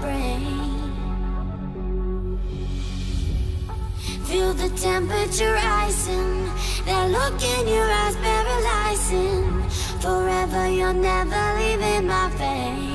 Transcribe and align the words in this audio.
brain. 0.00 0.92
Feel 4.24 4.52
the 4.54 4.68
temperature 4.70 5.52
rising, 5.52 6.44
that 6.86 7.10
look 7.10 7.42
in 7.42 7.68
your 7.68 7.90
eyes 7.90 8.16
paralyzing. 8.16 9.62
Forever, 10.00 10.68
you're 10.68 10.92
never 10.92 11.42
leaving 11.58 12.06
my 12.06 12.30
face. 12.30 12.87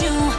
You 0.00 0.31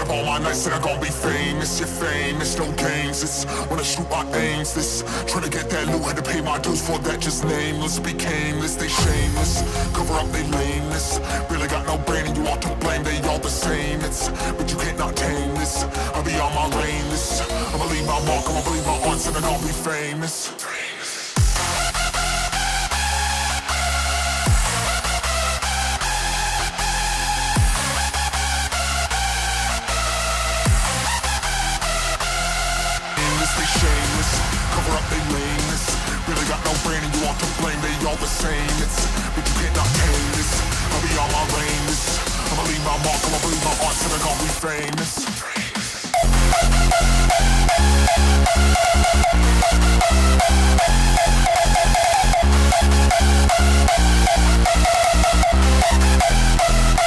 up 0.00 0.10
all 0.10 0.24
my 0.24 0.38
nights, 0.38 0.60
said 0.60 0.72
I'm 0.72 0.82
gonna 0.82 1.00
be 1.00 1.10
famous. 1.10 1.78
You're 1.78 1.88
famous, 1.88 2.56
no 2.58 2.70
games. 2.72 3.22
It's 3.22 3.44
when 3.68 3.78
I 3.78 3.82
shoot 3.82 4.08
my 4.10 4.24
aims. 4.36 4.74
This 4.74 5.02
trying 5.26 5.44
to 5.44 5.50
get 5.50 5.68
that 5.70 5.86
loot, 5.88 6.02
had 6.02 6.16
to 6.16 6.22
pay 6.22 6.40
my 6.40 6.58
dues 6.58 6.80
for 6.86 6.98
that. 7.00 7.20
Just 7.20 7.44
nameless, 7.44 7.98
became 7.98 8.60
this. 8.60 8.76
They 8.76 8.88
shameless, 8.88 9.62
cover 9.92 10.14
up 10.14 10.30
they 10.32 10.44
lameness. 10.44 11.20
Really 11.50 11.68
got 11.68 11.86
no 11.86 11.98
brain, 11.98 12.26
and 12.26 12.36
you 12.36 12.46
all 12.46 12.58
to 12.58 12.74
blame. 12.76 13.02
They 13.02 13.20
all 13.28 13.38
the 13.38 13.50
same. 13.50 14.00
It's 14.00 14.28
but 14.56 14.70
you 14.70 14.76
can't 14.78 14.98
not 14.98 15.16
tame 15.16 15.54
this. 15.54 15.84
I'll 16.14 16.24
be 16.24 16.34
on 16.38 16.54
my 16.54 16.66
lane. 16.78 17.08
This 17.10 17.42
I'ma 17.74 17.84
leave 17.86 18.06
my 18.06 18.20
mark, 18.26 18.48
I'ma 18.48 18.62
believe 18.62 18.86
my 18.86 18.98
art, 19.08 19.26
and 19.26 19.44
I'll 19.44 19.60
be 19.60 19.72
famous. 19.72 20.71
All 38.12 38.18
the 38.18 38.26
same. 38.26 38.76
It's 38.84 39.06
but 39.34 39.44
you 39.48 39.54
cannot 39.64 39.88
tame 39.96 40.28
this. 40.36 40.52
I'll 40.92 41.00
be 41.00 41.12
on 41.16 41.30
my 41.32 41.44
lane. 41.56 41.86
I'ma 42.50 42.62
leave 42.68 42.84
my 42.84 42.96
mark. 43.04 43.20
I'ma 43.24 43.38
leave 43.48 43.64
my 43.64 43.72
art, 43.86 43.96
so 43.96 44.08
they're 44.10 44.20
gonna 44.20 44.42
be 44.42 44.52
famous. 44.60 45.12
all 56.84 57.01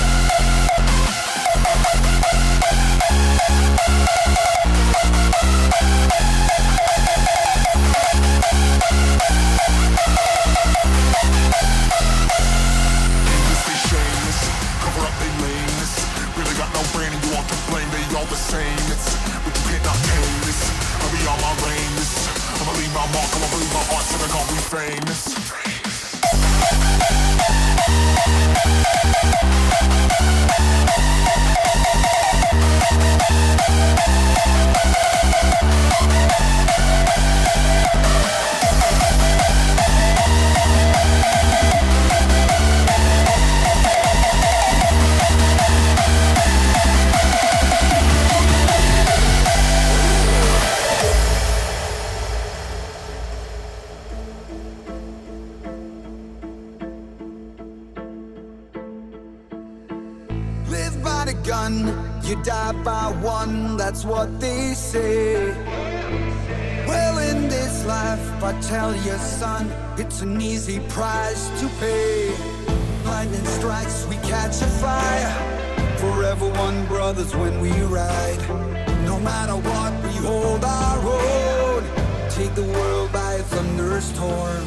matter 79.46 79.62
what, 79.70 79.94
we 80.04 80.10
hold 80.26 80.64
our 80.64 81.00
own. 81.00 81.84
Take 82.30 82.56
the 82.56 82.64
world 82.64 83.12
by 83.12 83.34
a 83.36 83.44
thunderstorm. 83.44 84.66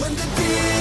When 0.00 0.14
the 0.14 0.26
daylight 0.36 0.75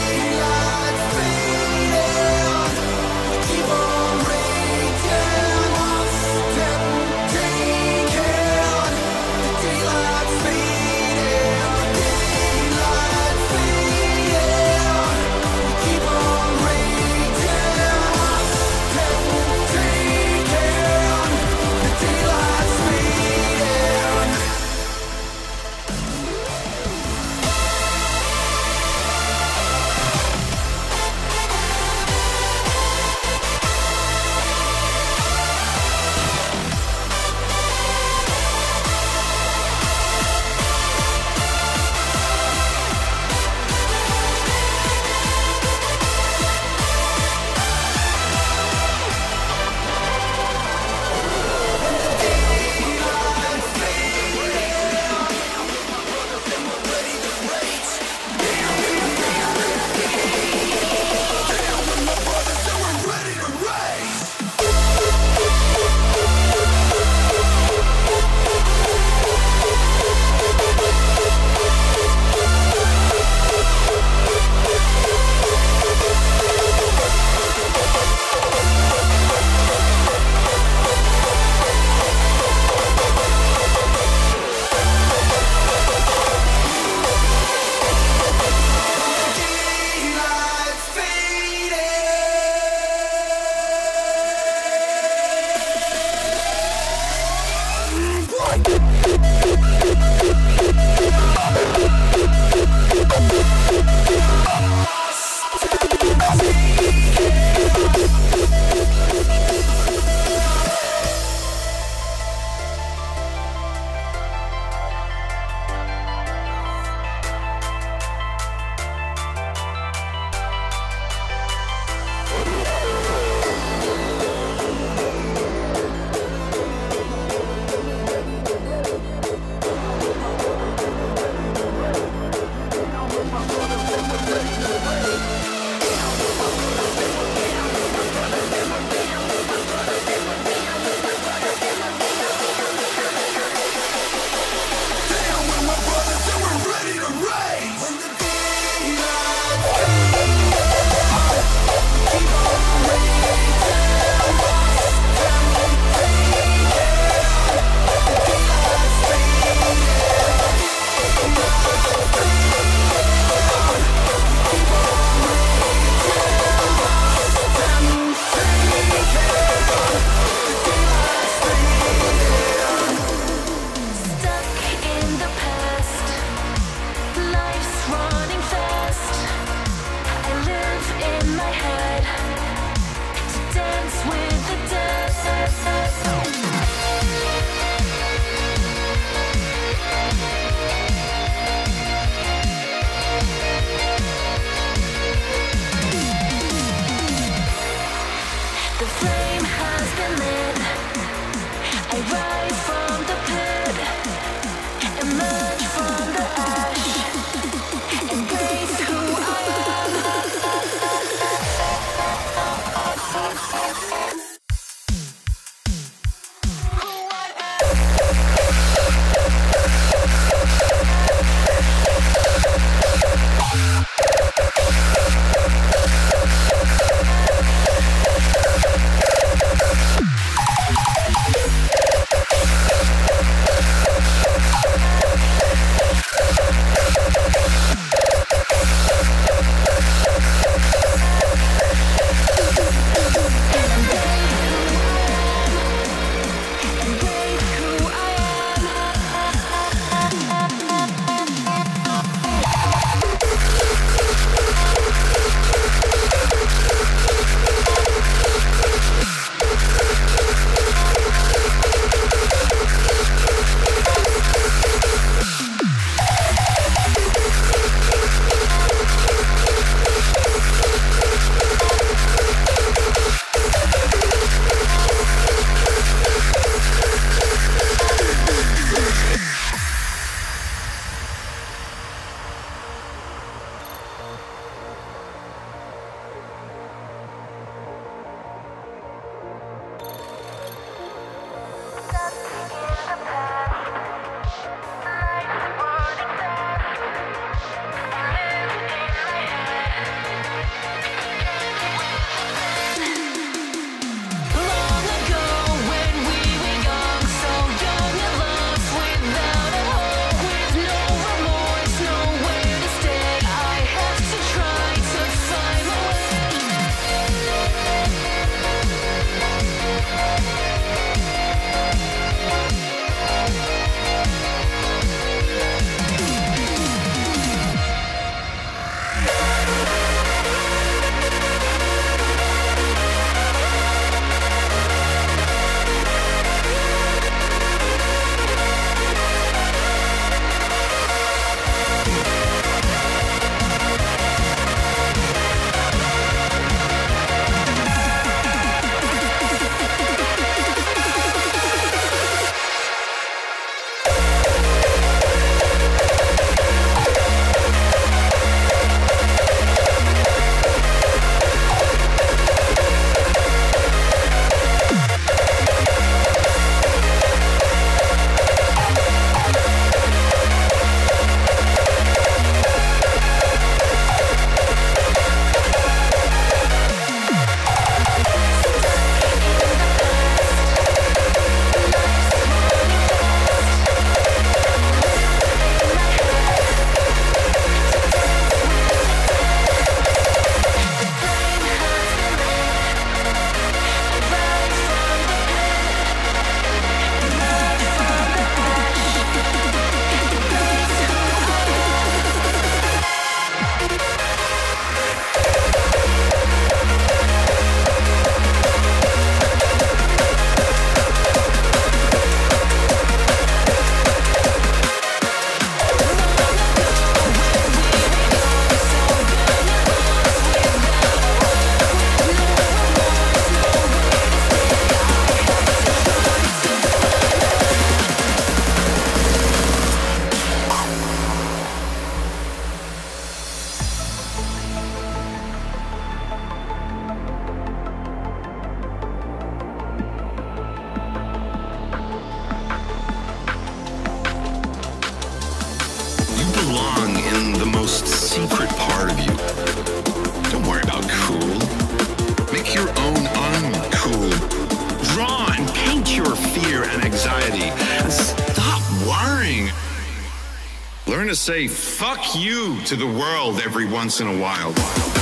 say 461.25 461.47
fuck 461.47 462.15
you 462.15 462.61
to 462.65 462.75
the 462.75 462.85
world 462.85 463.39
every 463.39 463.65
once 463.65 463.99
in 463.99 464.05
a 464.05 464.15
while. 464.15 464.94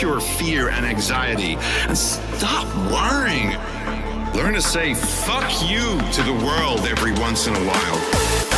your 0.00 0.20
fear 0.20 0.68
and 0.68 0.84
anxiety. 0.84 1.56
And 1.88 1.96
stop 1.96 2.66
worrying. 2.90 3.50
Learn 4.34 4.54
to 4.54 4.62
say 4.62 4.94
fuck 4.94 5.50
you 5.68 6.00
to 6.12 6.22
the 6.22 6.34
world 6.44 6.80
every 6.86 7.12
once 7.12 7.46
in 7.46 7.54
a 7.54 7.60
while. 7.60 8.55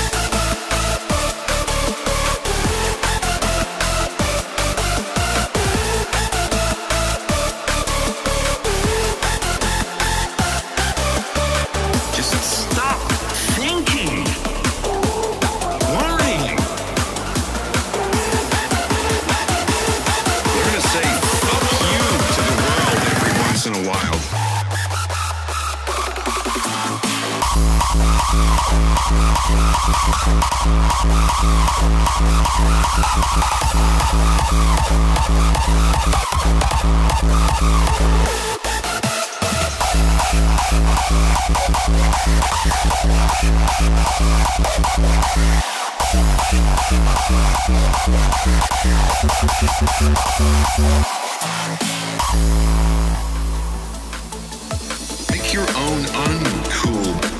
Make 55.31 55.55
your 55.55 55.63
own 55.63 56.03
uncool 56.25 57.38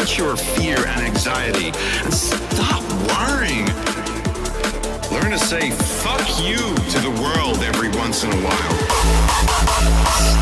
limit 0.00 0.16
your 0.16 0.34
fear 0.34 0.86
and 0.86 1.02
anxiety 1.02 1.66
and 2.02 2.14
stop 2.14 2.82
worrying. 3.10 3.66
Learn 5.12 5.30
to 5.30 5.38
say 5.38 5.70
fuck 5.70 6.26
you 6.40 6.56
to 6.56 6.98
the 7.00 7.10
world 7.20 7.58
every 7.58 7.90
once 7.98 8.24
in 8.24 8.30
a 8.30 8.36
while. 8.36 8.76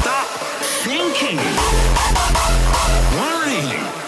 Stop 0.01 0.27
thinking, 0.85 1.38
worrying. 3.18 4.08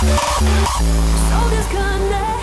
So 0.00 0.06
disconnected. 1.50 2.39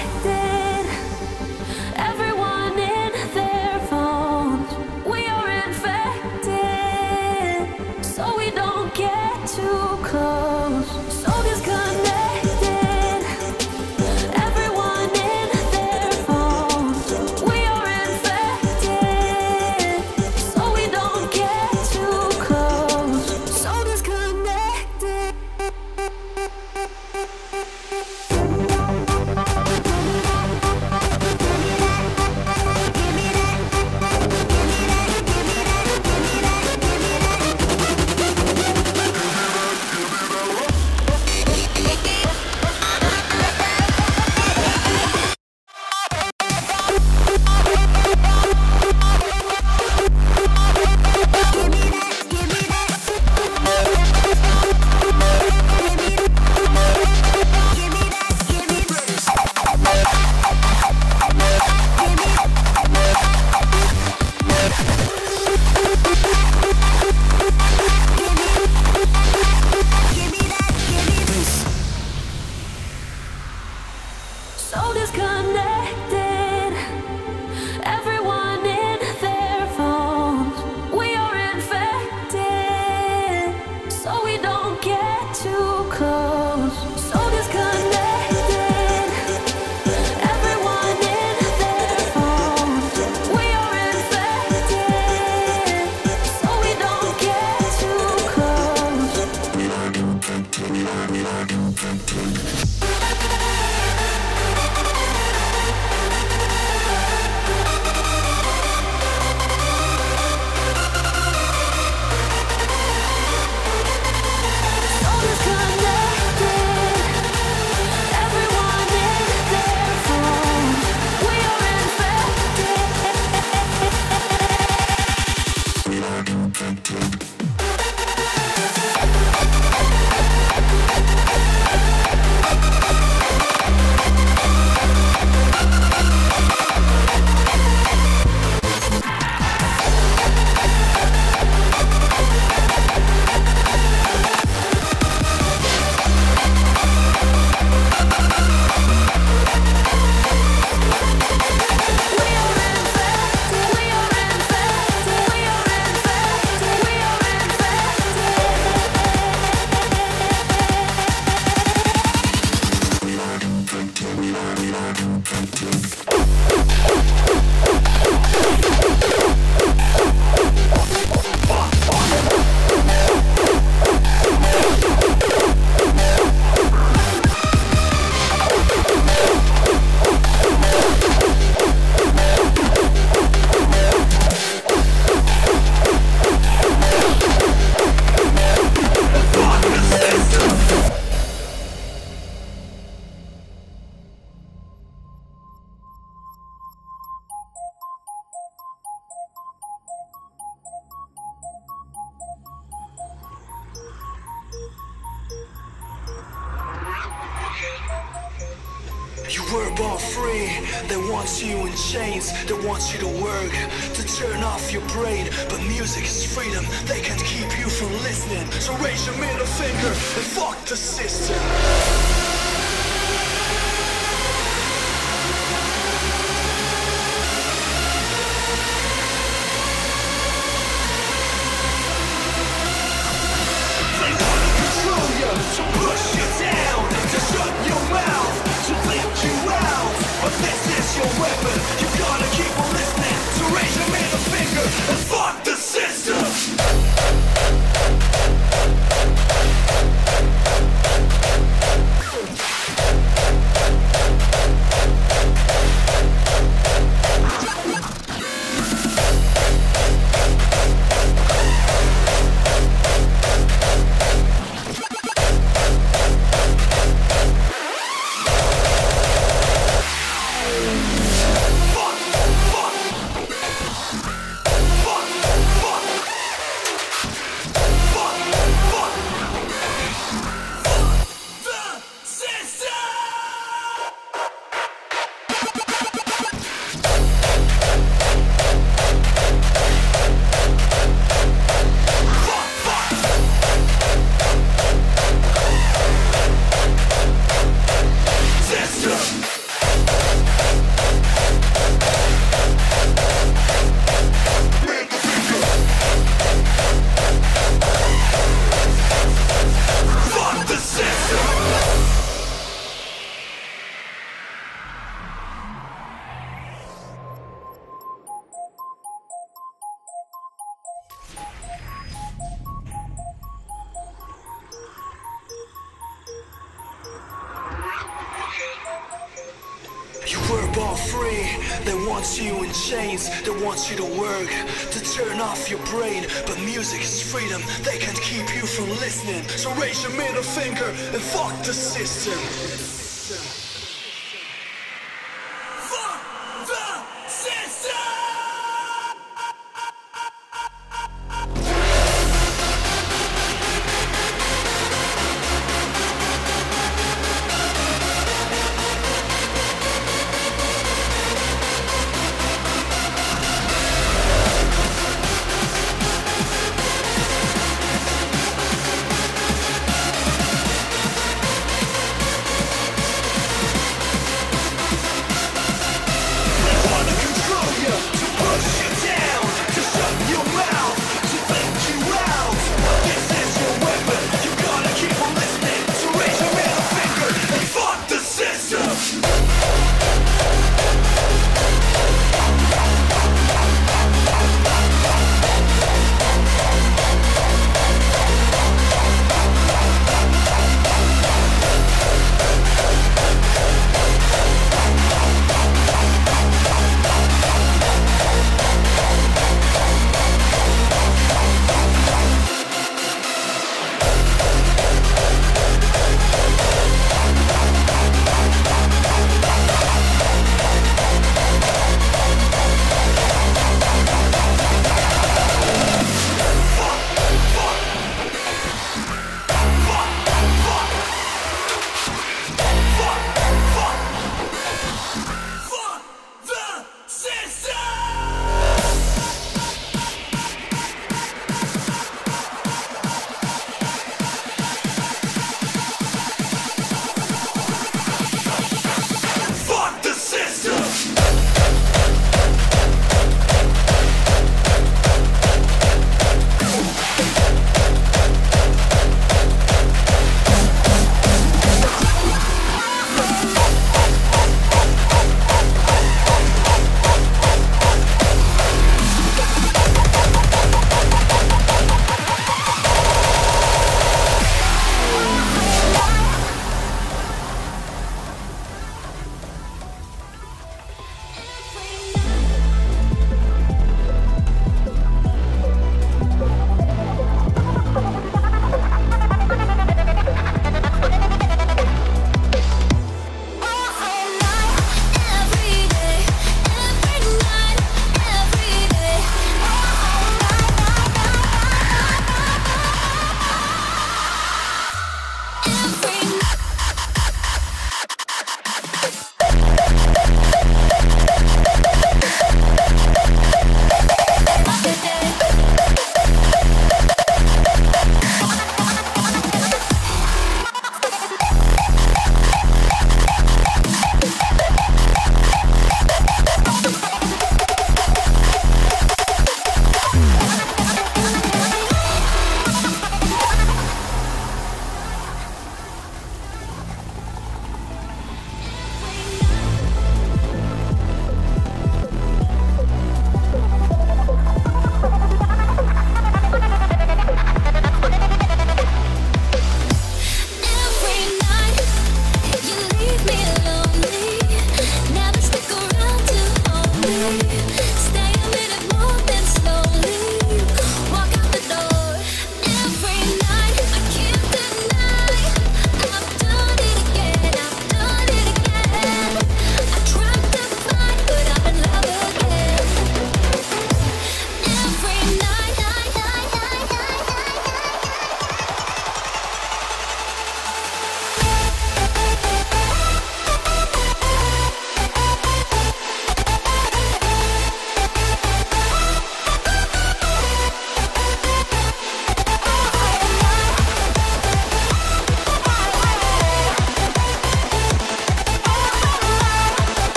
free. 330.91 331.25
They 331.65 331.75
want 331.87 332.21
you 332.21 332.43
in 332.43 332.51
chains, 332.53 333.09
they 333.23 333.31
want 333.43 333.69
you 333.69 333.77
to 333.77 333.85
work, 333.99 334.29
to 334.71 334.79
turn 334.95 335.19
off 335.19 335.49
your 335.49 335.59
brain. 335.65 336.05
But 336.25 336.39
music 336.39 336.81
is 336.81 337.01
freedom, 337.01 337.41
they 337.63 337.77
can't 337.77 338.01
keep 338.01 338.27
you 338.35 338.45
from 338.45 338.69
listening. 338.79 339.23
So 339.29 339.53
raise 339.55 339.81
your 339.83 339.95
middle 339.95 340.23
finger 340.23 340.69
and 340.93 341.01
fuck 341.01 341.35
the 341.43 341.53
system. 341.53 342.76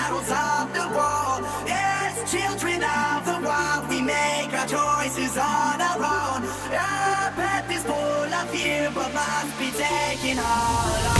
battles 0.00 0.30
of 0.30 0.66
the 0.78 0.86
world. 0.96 1.42
As 1.68 2.14
children 2.30 2.82
of 2.82 3.18
the 3.28 3.38
wild, 3.46 3.88
we 3.90 4.00
make 4.00 4.52
our 4.58 4.68
choices 4.76 5.36
on 5.36 5.76
our 5.88 6.00
own. 6.18 6.40
Our 6.72 7.30
path 7.38 7.70
is 7.70 7.82
full 7.84 8.30
of 8.40 8.50
fear, 8.50 8.90
but 8.94 9.12
must 9.12 9.58
be 9.58 9.70
taken 9.70 10.38
all 10.38 11.08
on. 11.14 11.19